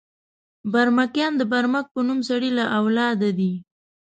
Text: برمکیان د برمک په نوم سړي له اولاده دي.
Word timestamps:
برمکیان 0.71 1.33
د 1.37 1.41
برمک 1.51 1.85
په 1.93 1.99
نوم 2.07 2.19
سړي 2.29 2.49
له 2.57 2.65
اولاده 2.79 3.29
دي. 3.39 3.53